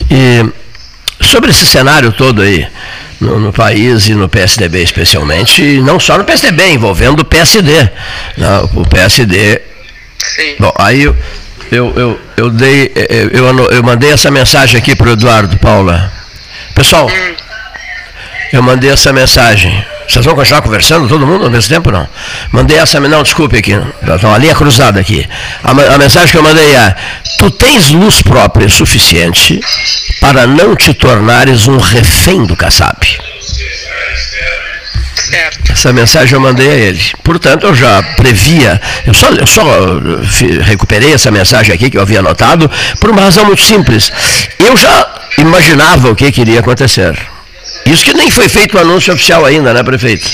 E 0.10 0.46
sobre 1.22 1.52
esse 1.52 1.66
cenário 1.66 2.14
todo 2.14 2.42
aí, 2.42 2.66
no, 3.20 3.40
no, 3.40 3.54
país 3.54 4.08
e 4.08 4.14
no 4.14 4.30
PSDB 4.30 4.82
especialmente, 4.82 5.62
e 5.62 5.82
não 5.82 6.00
só 6.00 6.18
no 6.18 6.24
PSDB, 6.24 6.72
envolvendo 6.72 7.20
o 7.20 7.26
PSD. 7.26 7.72
Né? 8.38 8.60
O 8.74 8.86
PSD. 8.86 9.62
Sim. 10.18 10.56
Bom, 10.60 10.74
aí 10.78 11.04
eu, 11.04 11.16
eu, 11.72 11.94
eu, 11.96 12.22
eu 12.38 12.50
dei, 12.50 12.92
eh, 12.96 13.08
eh, 13.10 13.30
eu, 13.32 13.46
eu 13.70 13.84
mandei 13.84 14.12
essa 14.12 14.32
mensagem 14.32 14.78
aqui 14.80 14.96
para 14.96 15.10
o 15.10 15.12
Eduardo 15.12 15.58
Paula. 15.58 16.12
Pessoal, 16.74 17.08
hum. 17.08 17.36
eu 18.52 18.62
mandei 18.62 18.90
essa 18.90 19.14
mensagem. 19.14 19.86
Vocês 20.08 20.26
vão 20.26 20.36
continuar 20.36 20.62
conversando, 20.62 21.08
todo 21.08 21.26
mundo 21.26 21.46
ao 21.46 21.52
mesmo 21.52 21.70
tempo 21.70 21.92
não? 21.92 22.08
Mandei 22.52 22.78
essa, 22.78 23.00
não, 23.00 23.24
desculpe 23.24 23.58
aqui, 23.58 23.72
está 23.72 24.28
uma 24.28 24.38
linha 24.38 24.56
cruzada 24.56 25.00
aqui. 25.00 25.28
A, 25.64 25.72
a 25.72 25.98
mensagem 25.98 26.30
que 26.30 26.38
eu 26.38 26.44
mandei 26.44 26.76
é: 26.76 26.96
Tu 27.38 27.50
tens 27.52 27.90
luz 27.92 28.22
própria 28.22 28.70
suficiente 28.70 29.60
para 30.22 30.48
não 30.48 30.76
te 30.76 30.94
tornares 30.94 31.68
um 31.68 31.78
refém 31.78 32.46
do 32.46 32.56
Kassab. 32.56 32.98
Essa 35.70 35.92
mensagem 35.92 36.36
eu 36.36 36.40
mandei 36.40 36.70
a 36.70 36.74
ele. 36.74 37.02
Portanto, 37.24 37.66
eu 37.66 37.76
já 37.76 38.02
previa, 38.16 38.80
eu 39.06 39.14
só, 39.14 39.30
eu 39.30 39.48
só 39.48 39.64
recuperei 40.64 41.14
essa 41.14 41.32
mensagem 41.32 41.74
aqui 41.74 41.90
que 41.90 41.98
eu 41.98 42.02
havia 42.02 42.20
anotado 42.20 42.70
por 43.00 43.10
uma 43.10 43.22
razão 43.22 43.46
muito 43.46 43.62
simples. 43.64 44.12
Eu 44.60 44.78
já 44.78 45.08
imaginava 45.38 46.10
o 46.10 46.16
que, 46.16 46.32
que 46.32 46.42
iria 46.42 46.60
acontecer. 46.60 47.35
Isso 47.86 48.04
que 48.04 48.14
nem 48.14 48.32
foi 48.32 48.50
feito 48.50 48.78
o 48.78 48.80
anúncio 48.80 49.14
oficial 49.14 49.46
ainda, 49.46 49.74
né, 49.74 49.84
prefeito? 49.84 50.28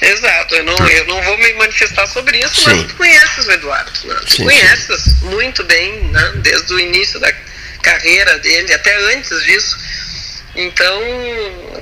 Exato, 0.00 0.54
eu 0.54 0.64
não, 0.64 0.88
eu 0.88 1.06
não 1.06 1.22
vou 1.22 1.38
me 1.38 1.52
manifestar 1.54 2.06
sobre 2.06 2.38
isso, 2.38 2.56
Sim. 2.56 2.70
mas 2.70 2.84
tu 2.84 2.94
conheces 2.96 3.46
o 3.46 3.52
Eduardo. 3.52 3.90
Né? 4.04 4.14
Tu 4.26 4.34
sim, 4.34 4.44
conheces 4.44 5.02
sim. 5.02 5.26
muito 5.26 5.64
bem, 5.64 6.02
né? 6.10 6.32
desde 6.36 6.74
o 6.74 6.78
início 6.78 7.18
da 7.18 7.32
carreira 7.82 8.38
dele, 8.38 8.72
até 8.72 8.94
antes 9.14 9.42
disso. 9.44 9.78
Então, 10.56 11.02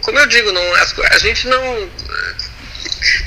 como 0.03 0.19
eu 0.19 0.27
digo, 0.27 0.53
não, 0.53 0.63
a 1.11 1.19
gente 1.19 1.49
não. 1.49 1.91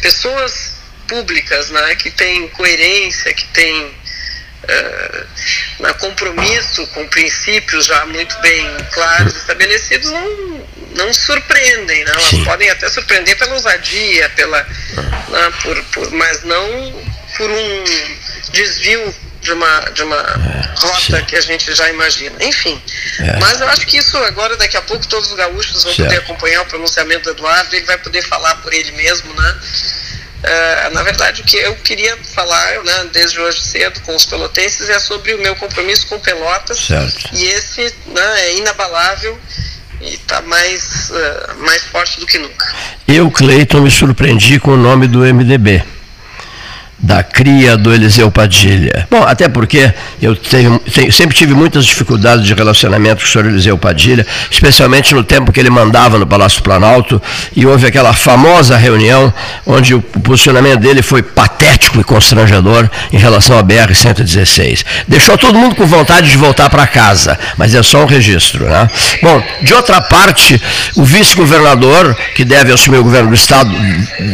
Pessoas 0.01 0.75
públicas 1.07 1.69
né, 1.69 1.95
que 1.95 2.09
têm 2.09 2.47
coerência, 2.49 3.33
que 3.33 3.45
têm 3.47 3.85
uh, 3.85 5.93
compromisso 5.99 6.85
com 6.87 7.07
princípios 7.07 7.85
já 7.85 8.05
muito 8.07 8.37
bem 8.39 8.65
claros, 8.91 9.35
estabelecidos, 9.35 10.11
não, 10.11 10.64
não 10.95 11.13
surpreendem. 11.13 12.03
Né? 12.03 12.11
Elas 12.11 12.45
podem 12.45 12.69
até 12.69 12.89
surpreender 12.89 13.37
pela 13.37 13.53
ousadia, 13.53 14.29
pela, 14.31 14.61
né, 14.63 15.53
por, 15.61 15.83
por, 15.85 16.11
mas 16.11 16.43
não 16.43 17.05
por 17.37 17.49
um 17.49 17.83
desvio 18.51 19.13
de 19.41 19.51
uma, 19.51 19.79
de 19.93 20.03
uma 20.03 20.17
é, 20.17 20.79
rota 20.79 21.17
sim. 21.17 21.25
que 21.25 21.35
a 21.35 21.41
gente 21.41 21.73
já 21.75 21.87
imagina. 21.89 22.35
Enfim, 22.43 22.81
é. 23.19 23.39
mas 23.39 23.61
eu 23.61 23.67
acho 23.67 23.85
que 23.85 23.97
isso 23.97 24.17
agora, 24.17 24.57
daqui 24.57 24.75
a 24.75 24.81
pouco, 24.81 25.05
todos 25.07 25.29
os 25.29 25.35
gaúchos 25.35 25.83
vão 25.83 25.93
certo. 25.93 26.07
poder 26.07 26.17
acompanhar 26.21 26.61
o 26.61 26.65
pronunciamento 26.65 27.25
do 27.25 27.31
Eduardo, 27.31 27.75
ele 27.75 27.85
vai 27.85 27.97
poder 27.97 28.23
falar 28.23 28.55
por 28.55 28.73
ele 28.73 28.91
mesmo, 28.93 29.31
né? 29.33 29.59
Uh, 30.45 30.93
na 30.93 31.01
verdade, 31.01 31.41
o 31.41 31.43
que 31.43 31.57
eu 31.57 31.75
queria 31.77 32.15
falar, 32.17 32.83
né, 32.83 33.09
desde 33.11 33.39
hoje 33.39 33.61
cedo, 33.61 33.99
com 34.01 34.15
os 34.15 34.25
pelotenses, 34.25 34.89
é 34.89 34.99
sobre 34.99 35.33
o 35.33 35.39
meu 35.39 35.55
compromisso 35.55 36.05
com 36.05 36.19
Pelotas. 36.19 36.77
Certo. 36.79 37.29
E 37.33 37.45
esse 37.45 37.81
né, 38.05 38.41
é 38.41 38.55
inabalável 38.57 39.39
e 40.01 40.13
está 40.13 40.41
mais, 40.41 41.11
uh, 41.11 41.63
mais 41.65 41.83
forte 41.83 42.19
do 42.19 42.25
que 42.25 42.37
nunca. 42.37 42.65
Eu, 43.07 43.29
Cleiton, 43.31 43.81
me 43.81 43.91
surpreendi 43.91 44.59
com 44.59 44.71
o 44.71 44.77
nome 44.77 45.07
do 45.07 45.19
MDB 45.19 45.94
da 47.05 47.21
cria 47.21 47.77
do 47.77 47.93
Eliseu 47.93 48.31
Padilha. 48.31 49.07
Bom, 49.11 49.23
até 49.23 49.47
porque 49.47 49.93
eu 50.19 50.35
tenho, 50.35 50.79
tenho, 50.79 51.11
sempre 51.11 51.35
tive 51.35 51.53
muitas 51.53 51.85
dificuldades 51.85 52.43
de 52.43 52.53
relacionamento 52.53 53.21
com 53.21 53.27
o 53.27 53.31
senhor 53.31 53.45
Eliseu 53.45 53.77
Padilha, 53.77 54.25
especialmente 54.49 55.13
no 55.13 55.23
tempo 55.23 55.51
que 55.51 55.59
ele 55.59 55.69
mandava 55.69 56.17
no 56.17 56.25
Palácio 56.25 56.63
Planalto, 56.63 57.21
e 57.55 57.65
houve 57.65 57.85
aquela 57.85 58.11
famosa 58.11 58.75
reunião 58.75 59.31
onde 59.67 59.93
o, 59.93 60.01
posicionamento 60.01 60.79
dele 60.79 61.03
foi 61.03 61.21
patético 61.21 61.99
e 61.99 62.03
constrangedor 62.03 62.89
em 63.13 63.17
relação 63.17 63.59
à 63.59 63.63
BR-116. 63.63 64.83
Deixou 65.07 65.37
todo 65.37 65.59
mundo 65.59 65.75
com 65.75 65.85
vontade 65.85 66.31
de 66.31 66.37
voltar 66.37 66.69
para 66.71 66.87
casa, 66.87 67.37
mas 67.55 67.75
é 67.75 67.83
só 67.83 68.03
um 68.03 68.07
registro. 68.07 68.65
Né? 68.65 68.89
Bom, 69.21 69.43
de 69.61 69.73
outra 69.75 70.01
parte, 70.01 70.59
o 70.95 71.03
vice-governador, 71.03 72.17
que 72.33 72.43
deve 72.43 72.73
assumir 72.73 72.97
o 72.97 73.03
governo 73.03 73.29
do 73.29 73.35
Estado 73.35 73.71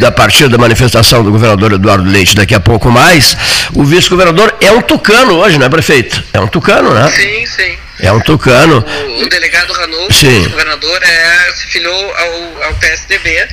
a 0.06 0.12
partir 0.12 0.48
da 0.48 0.58
manifestação 0.58 1.22
do 1.22 1.32
governador 1.32 1.74
Eduardo 1.74 2.10
Leite 2.10 2.34
daqui 2.34 2.56
a 2.56 2.61
pouco 2.62 2.90
mais, 2.90 3.36
o 3.74 3.84
vice-governador 3.84 4.56
é 4.62 4.72
um 4.72 4.82
tucano 4.82 5.34
hoje, 5.36 5.58
não 5.58 5.66
é, 5.66 5.70
prefeito? 5.70 6.24
É 6.34 6.40
um 6.40 6.48
tucano, 6.48 6.94
né? 6.94 7.10
Sim, 7.10 7.46
sim. 7.46 7.78
É 8.00 8.12
um 8.12 8.20
tucano. 8.20 8.84
O, 8.84 9.24
o 9.24 9.30
delegado 9.30 9.72
Ranolfo, 9.74 10.14
sim. 10.14 10.46
o 10.46 10.50
governador, 10.50 11.04
é, 11.04 11.52
se 11.54 11.68
filiou 11.68 12.16
ao, 12.16 12.64
ao 12.64 12.74
PSDB, 12.76 13.48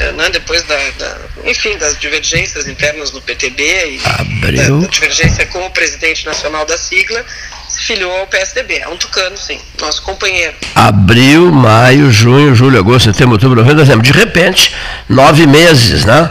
é, 0.00 0.12
né, 0.12 0.30
depois 0.30 0.62
da, 0.64 0.76
da, 0.98 1.18
enfim, 1.44 1.76
das 1.78 1.98
divergências 1.98 2.66
internas 2.66 3.12
no 3.12 3.20
PTB 3.20 3.62
e 3.62 4.00
Abriu. 4.04 4.80
Da, 4.80 4.86
da 4.86 4.92
divergência 4.92 5.46
com 5.46 5.64
o 5.66 5.70
presidente 5.70 6.26
nacional 6.26 6.64
da 6.66 6.76
sigla, 6.76 7.24
se 7.68 7.82
filiou 7.82 8.12
ao 8.12 8.26
PSDB. 8.26 8.78
É 8.78 8.88
um 8.88 8.96
tucano, 8.96 9.36
sim, 9.36 9.60
nosso 9.80 10.02
companheiro. 10.02 10.54
Abril, 10.74 11.50
maio, 11.52 12.10
junho, 12.10 12.54
julho, 12.54 12.78
agosto, 12.78 13.12
setembro, 13.12 13.34
outubro, 13.34 13.56
novembro, 13.56 13.82
dezembro. 13.82 14.02
De 14.02 14.12
repente, 14.12 14.74
nove 15.08 15.46
meses, 15.46 16.04
né? 16.04 16.30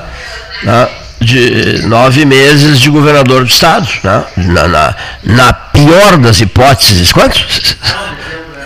né? 0.63 0.89
De 1.23 1.81
nove 1.87 2.25
meses 2.25 2.79
de 2.79 2.89
governador 2.89 3.43
do 3.43 3.49
estado, 3.49 3.87
né? 4.03 4.23
na, 4.37 4.67
na, 4.67 4.95
na 5.23 5.53
pior 5.53 6.17
das 6.17 6.41
hipóteses, 6.41 7.11
quantos? 7.11 7.77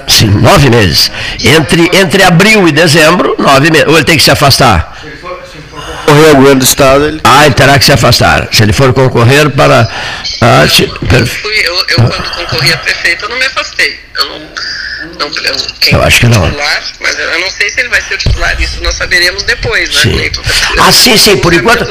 Sim, 0.07 0.27
nove 0.27 0.69
meses. 0.69 1.11
Entre, 1.43 1.89
entre 1.93 2.23
abril 2.23 2.67
e 2.67 2.71
dezembro, 2.71 3.35
nove 3.37 3.69
meses. 3.69 3.87
Ou 3.87 3.95
ele 3.95 4.05
tem 4.05 4.17
que 4.17 4.23
se 4.23 4.31
afastar? 4.31 4.93
Se 5.01 5.07
ele 5.07 5.17
for, 5.17 5.37
concorrer 6.07 6.29
ao 6.29 6.35
governo 6.35 6.59
do 6.59 6.65
Estado, 6.65 7.05
ele. 7.05 7.21
Ah, 7.23 7.45
ele 7.45 7.55
terá 7.55 7.77
que 7.77 7.85
se 7.85 7.91
afastar. 7.91 8.47
Se 8.51 8.63
ele 8.63 8.73
for 8.73 8.93
concorrer 8.93 9.49
para. 9.51 9.87
Ah, 10.41 10.65
eu, 10.79 10.88
eu, 10.88 11.75
eu, 11.75 12.10
quando 12.10 12.32
concorri 12.36 12.74
a 12.74 12.77
prefeito, 12.77 13.25
eu 13.25 13.29
não 13.29 13.38
me 13.38 13.46
afastei. 13.46 14.00
Eu 14.15 14.25
não 14.25 14.51
não, 15.20 15.29
quem 15.79 15.94
eu 15.94 16.03
acho 16.03 16.20
que 16.20 16.27
não. 16.27 16.50
Titular, 16.50 16.84
mas 17.00 17.20
eu 17.20 17.39
não 17.39 17.50
sei 17.50 17.70
se 17.70 17.79
ele 17.79 17.89
vai 17.89 18.01
ser 18.01 18.15
o 18.15 18.17
titular, 18.17 18.60
isso 18.60 18.82
nós 18.82 18.96
saberemos 18.96 19.44
depois, 19.44 19.89
né, 19.89 20.01
sim. 20.01 20.32
Ah, 20.79 20.91
sim, 20.91 21.17
sim, 21.17 21.38
por 21.38 21.53
enquanto. 21.53 21.86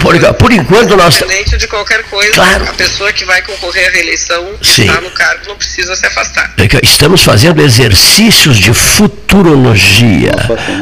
Por, 0.00 0.34
por 0.34 0.52
enquanto 0.52 0.96
nós. 0.96 1.16
Independente 1.16 1.56
de 1.56 1.66
qualquer 1.66 2.02
coisa, 2.04 2.32
claro. 2.32 2.68
a 2.68 2.74
pessoa 2.74 3.12
que 3.12 3.24
vai 3.24 3.40
concorrer 3.42 3.88
à 3.88 3.90
reeleição 3.90 4.54
sim. 4.62 4.86
está 4.86 5.00
no 5.00 5.10
cargo 5.10 5.48
não 5.48 5.56
precisa 5.56 5.96
se 5.96 6.06
afastar. 6.06 6.52
É 6.58 6.64
estamos 6.82 7.22
fazendo 7.22 7.62
exercícios 7.62 8.58
de 8.58 8.72
futurologia, 8.74 10.32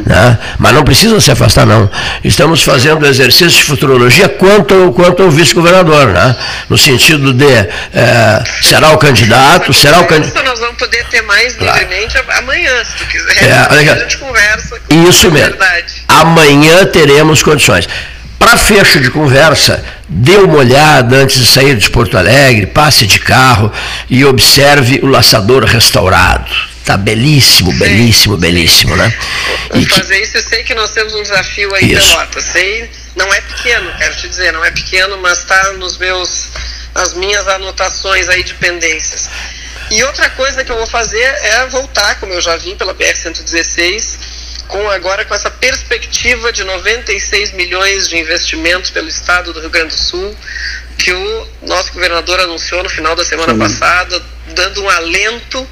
né? 0.07 0.39
mas 0.59 0.75
não 0.75 0.85
precisa 0.85 1.21
se 1.21 1.31
afastar, 1.31 1.67
não. 1.67 1.91
Estamos 2.25 2.63
fazendo 2.63 3.07
exercícios 3.07 3.55
de 3.55 3.65
futurologia 3.65 4.29
quanto, 4.29 4.93
quanto 4.93 5.23
ao 5.23 5.31
vice-governador, 5.31 6.09
né? 6.09 6.37
no 6.69 6.77
sentido 6.77 6.92
de 6.97 7.45
é, 7.95 8.43
será 8.63 8.91
o 8.91 8.99
candidato, 8.99 9.73
será 9.73 10.01
o 10.01 10.07
candidato. 10.07 10.45
Nós 10.45 10.61
vamos 10.61 10.77
poder 10.77 11.05
ter 11.07 11.23
mais 11.23 11.57
livremente 11.57 12.17
amanhã, 12.39 12.85
se 12.85 12.97
tu 12.97 13.07
quiser. 13.07 13.45
É, 13.45 13.53
a 13.53 13.99
gente 13.99 14.19
conversa. 14.19 14.81
Isso 15.09 15.31
mesmo. 15.31 15.51
Verdade. 15.51 15.95
Amanhã 16.09 16.85
teremos 16.87 17.43
condições. 17.43 17.89
Para 18.39 18.57
fecho 18.57 19.01
de 19.01 19.11
conversa, 19.11 19.85
dê 20.09 20.37
uma 20.37 20.59
olhada 20.59 21.17
antes 21.17 21.39
de 21.39 21.47
sair 21.47 21.77
de 21.77 21.89
Porto 21.89 22.19
Alegre, 22.19 22.67
passe 22.67 23.07
de 23.07 23.21
carro 23.21 23.73
e 24.11 24.25
observe 24.25 24.99
o 25.03 25.07
laçador 25.07 25.65
restaurado. 25.65 26.51
Está 26.83 26.97
belíssimo, 26.97 27.71
Sim. 27.71 27.79
belíssimo, 27.79 28.37
belíssimo, 28.37 28.97
né? 28.97 29.15
E 29.73 29.87
fazer 29.87 30.17
que... 30.17 30.23
isso, 30.25 30.37
eu 30.37 30.43
sei 30.43 30.65
que 30.65 30.75
nós 30.75 30.91
temos 30.91 31.15
um 31.15 31.23
desafio 31.23 31.73
aí 31.77 31.93
isso. 31.93 32.09
Pelota. 32.09 32.41
Sei, 32.41 32.91
não 33.15 33.33
é 33.33 33.41
pequeno, 33.41 33.89
quero 33.97 34.17
te 34.17 34.29
dizer, 34.29 34.53
não 34.53 34.65
é 34.65 34.71
pequeno, 34.73 35.17
mas 35.19 35.39
está 35.39 35.75
nos 35.75 35.97
meus, 35.97 36.49
nas 36.95 37.15
minhas 37.15 37.47
anotações 37.49 38.29
aí 38.29 38.43
de 38.43 38.55
pendências. 38.55 39.29
E 39.91 40.03
outra 40.05 40.31
coisa 40.31 40.65
que 40.65 40.73
eu 40.73 40.77
vou 40.77 40.87
fazer 40.87 41.23
é 41.23 41.67
voltar, 41.67 42.19
como 42.19 42.33
eu 42.33 42.41
já 42.41 42.57
vim 42.57 42.77
pela 42.77 42.95
BR-116, 42.95 44.19
com 44.69 44.91
agora 44.91 45.25
com 45.25 45.35
essa 45.35 45.51
perspectiva 45.51 46.53
de 46.53 46.65
96 46.65 47.53
milhões 47.53 48.09
de 48.09 48.17
investimentos 48.17 48.91
pelo 48.91 49.09
estado 49.09 49.53
do 49.53 49.61
Rio 49.61 49.71
Grande 49.71 49.95
do 49.95 50.01
Sul, 50.01 50.35
que 50.97 51.13
o 51.13 51.49
nosso 51.63 51.93
governador 51.93 52.41
anunciou 52.41 52.83
no 52.83 52.89
final 52.89 53.15
da 53.15 53.25
semana 53.25 53.53
Sim. 53.53 53.59
passada, 53.59 54.23
dando 54.55 54.83
um 54.83 54.89
alento 54.89 55.69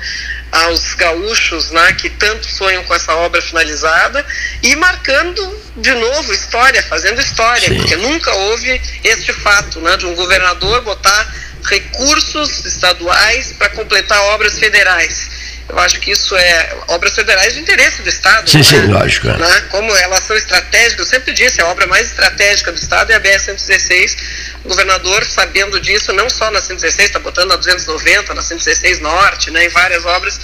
aos 0.53 0.95
gaúchos 0.95 1.71
né, 1.71 1.93
que 1.93 2.11
tanto 2.11 2.47
sonham 2.47 2.83
com 2.85 2.95
essa 2.95 3.15
obra 3.15 3.41
finalizada 3.41 4.25
e 4.63 4.75
marcando 4.77 5.61
de 5.77 5.93
novo 5.95 6.33
história, 6.33 6.83
fazendo 6.83 7.21
história, 7.21 7.69
Sim. 7.69 7.77
porque 7.77 7.97
nunca 7.97 8.33
houve 8.33 8.81
este 9.05 9.33
fato 9.33 9.81
né, 9.81 9.97
de 9.97 10.07
um 10.07 10.15
governador 10.15 10.83
botar 10.83 11.35
recursos 11.65 12.65
estaduais 12.65 13.53
para 13.53 13.69
completar 13.71 14.21
obras 14.35 14.59
federais. 14.59 15.40
Eu 15.71 15.79
acho 15.79 16.01
que 16.01 16.11
isso 16.11 16.37
é 16.37 16.77
obras 16.89 17.15
federais 17.15 17.55
de 17.55 17.61
interesse 17.61 18.03
do 18.03 18.09
Estado. 18.09 18.51
Sim, 18.51 18.59
né? 18.59 18.65
sim, 18.65 18.87
lógico. 18.87 19.29
É. 19.29 19.37
Né? 19.37 19.61
Como 19.71 19.95
elas 19.97 20.25
são 20.25 20.37
estratégicas, 20.37 20.99
eu 20.99 21.05
sempre 21.05 21.33
disse, 21.33 21.61
a 21.61 21.67
obra 21.69 21.87
mais 21.87 22.09
estratégica 22.09 22.73
do 22.73 22.79
Estado 22.79 23.13
é 23.13 23.15
a 23.15 23.21
BR-116. 23.21 24.17
O 24.65 24.69
governador, 24.69 25.25
sabendo 25.25 25.81
disso, 25.81 26.13
não 26.13 26.29
só 26.29 26.51
na 26.51 26.61
116, 26.61 27.07
está 27.07 27.19
botando 27.21 27.51
na 27.51 27.57
290, 27.57 28.35
na 28.35 28.43
116 28.43 28.99
Norte, 28.99 29.51
né, 29.53 29.65
em 29.65 29.69
várias 29.69 30.05
obras. 30.05 30.41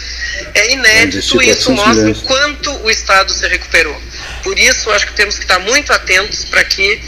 É 0.54 0.72
inédito 0.72 1.42
e 1.42 1.50
isso 1.50 1.72
mostra 1.72 2.08
o 2.08 2.14
quanto 2.22 2.72
o 2.84 2.90
Estado 2.90 3.32
se 3.32 3.46
recuperou. 3.48 4.00
Por 4.44 4.56
isso, 4.56 4.90
acho 4.92 5.06
que 5.08 5.12
temos 5.14 5.36
que 5.36 5.44
estar 5.44 5.58
muito 5.58 5.92
atentos 5.92 6.44
para 6.44 6.62
que 6.62 7.02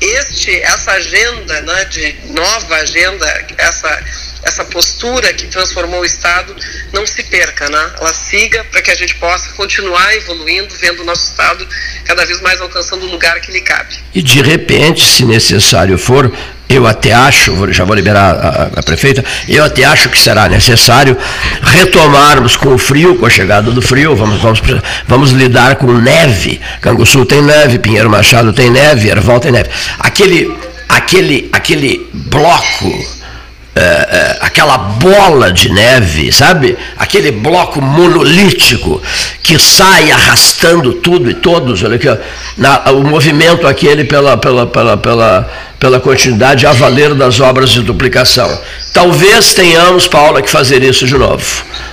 este, 0.00 0.60
essa 0.60 0.92
agenda, 0.92 1.60
né, 1.62 1.84
de 1.86 2.16
nova 2.30 2.76
agenda, 2.76 3.46
essa, 3.56 4.04
essa 4.42 4.64
postura 4.64 5.32
que 5.32 5.46
transformou 5.46 6.00
o 6.00 6.04
Estado 6.04 6.54
não 6.92 7.06
se 7.06 7.22
perca, 7.24 7.68
né? 7.68 7.90
ela 7.98 8.12
siga 8.12 8.64
para 8.64 8.82
que 8.82 8.90
a 8.90 8.94
gente 8.94 9.14
possa 9.16 9.50
continuar 9.52 10.14
evoluindo, 10.16 10.74
vendo 10.76 11.02
o 11.02 11.04
nosso 11.04 11.30
Estado 11.30 11.66
cada 12.04 12.24
vez 12.24 12.40
mais 12.40 12.60
alcançando 12.60 13.06
o 13.06 13.10
lugar 13.10 13.40
que 13.40 13.50
lhe 13.52 13.60
cabe. 13.60 13.96
E 14.14 14.22
de 14.22 14.40
repente, 14.40 15.04
se 15.04 15.24
necessário 15.24 15.98
for, 15.98 16.32
eu 16.68 16.86
até 16.86 17.12
acho, 17.12 17.72
já 17.72 17.84
vou 17.84 17.94
liberar 17.94 18.34
a, 18.34 18.80
a, 18.80 18.82
prefeita, 18.82 19.24
eu 19.48 19.64
até 19.64 19.84
acho 19.84 20.08
que 20.08 20.18
será 20.18 20.48
necessário 20.48 21.16
retomarmos 21.62 22.56
com 22.56 22.74
o 22.74 22.78
frio, 22.78 23.16
com 23.16 23.26
a 23.26 23.30
chegada 23.30 23.70
do 23.70 23.80
frio, 23.80 24.16
vamos, 24.16 24.40
vamos, 24.40 24.60
vamos 25.06 25.30
lidar 25.30 25.76
com 25.76 25.92
neve. 25.92 26.60
Canguçu 26.80 27.24
tem 27.24 27.40
neve, 27.42 27.78
Pinheiro 27.78 28.10
Machado 28.10 28.52
tem 28.52 28.70
neve, 28.70 29.08
Erval 29.08 29.38
tem 29.38 29.52
neve. 29.52 29.70
Aquele, 29.98 30.52
aquele, 30.88 31.48
aquele 31.52 32.08
bloco 32.12 33.15
é, 33.76 33.80
é, 33.80 34.38
aquela 34.40 34.78
bola 34.78 35.52
de 35.52 35.68
neve, 35.70 36.32
sabe? 36.32 36.78
Aquele 36.96 37.30
bloco 37.30 37.78
monolítico 37.78 39.02
que 39.42 39.58
sai 39.58 40.10
arrastando 40.10 40.94
tudo 40.94 41.30
e 41.30 41.34
todos, 41.34 41.82
olha 41.82 41.96
aqui, 41.96 42.08
ó, 42.08 42.16
na, 42.56 42.90
o 42.92 43.04
movimento 43.04 43.66
aquele 43.66 44.04
pela, 44.04 44.38
pela, 44.38 44.66
pela, 44.66 44.96
pela, 44.96 45.52
pela 45.78 46.00
continuidade 46.00 46.66
a 46.66 46.72
valer 46.72 47.12
das 47.14 47.38
obras 47.38 47.68
de 47.68 47.82
duplicação. 47.82 48.48
Talvez 48.94 49.52
tenhamos, 49.52 50.08
Paula, 50.08 50.40
que 50.40 50.48
fazer 50.48 50.82
isso 50.82 51.06
de 51.06 51.18
novo. 51.18 51.44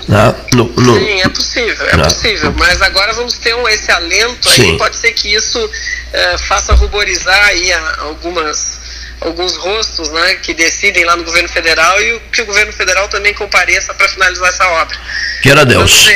Né? 0.08 0.36
No, 0.54 0.72
no, 0.78 0.98
Sim, 0.98 1.20
é 1.20 1.28
possível, 1.28 1.88
é 1.90 1.98
né? 1.98 2.04
possível. 2.06 2.54
Mas 2.58 2.82
agora 2.82 3.12
vamos 3.12 3.38
ter 3.38 3.54
um, 3.56 3.68
esse 3.68 3.92
alento 3.92 4.48
aí, 4.48 4.56
Sim. 4.56 4.78
pode 4.78 4.96
ser 4.96 5.12
que 5.12 5.36
isso 5.36 5.60
uh, 5.60 6.38
faça 6.48 6.74
ruborizar 6.76 7.46
aí 7.48 7.74
algumas 8.00 8.83
alguns 9.26 9.56
rostos 9.58 10.10
né, 10.10 10.36
que 10.36 10.54
decidem 10.54 11.04
lá 11.06 11.16
no 11.16 11.24
governo 11.24 11.50
federal 11.50 12.02
e 12.02 12.20
que 12.32 12.42
o 12.42 12.46
governo 12.46 12.74
federal 12.74 13.08
também 13.08 13.34
compareça 13.34 13.94
para 13.94 14.08
finalizar 14.08 14.50
essa 14.50 14.68
obra. 14.68 14.98
Queira 15.42 15.66
Deus. 15.66 16.10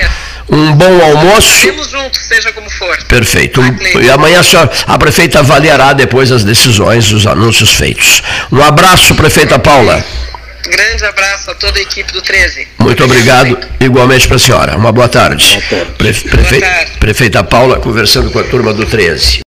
Um 0.49 0.73
bom 0.73 1.01
almoço. 1.01 1.61
Temos 1.61 1.89
juntos, 1.89 2.21
seja 2.25 2.51
como 2.53 2.69
for. 2.69 2.97
Perfeito. 3.03 3.61
e 4.01 4.09
amanhã 4.09 4.39
a, 4.39 4.43
senhora, 4.43 4.71
a 4.87 4.97
prefeita 4.97 5.39
avaliará 5.39 5.93
depois 5.93 6.31
as 6.31 6.43
decisões, 6.43 7.11
os 7.11 7.27
anúncios 7.27 7.73
feitos. 7.73 8.21
Um 8.51 8.63
abraço, 8.63 9.13
prefeita 9.15 9.59
Paula. 9.59 10.03
Grande 10.63 11.05
abraço 11.05 11.51
a 11.51 11.55
toda 11.55 11.79
a 11.79 11.81
equipe 11.81 12.11
do 12.11 12.21
13. 12.21 12.67
Muito 12.79 13.03
obrigado, 13.03 13.51
obrigado 13.51 13.83
igualmente 13.83 14.27
para 14.27 14.35
a 14.35 14.39
senhora. 14.39 14.77
Uma 14.77 14.91
boa 14.91 15.07
tarde. 15.07 15.45
Boa 15.69 15.81
tarde. 15.81 15.91
Prefe, 15.97 16.29
prefe, 16.29 16.59
boa 16.59 16.71
tarde. 16.71 16.91
Prefeita 16.99 17.43
Paula 17.43 17.79
conversando 17.79 18.31
com 18.31 18.39
a 18.39 18.43
turma 18.43 18.73
do 18.73 18.85
13. 18.85 19.47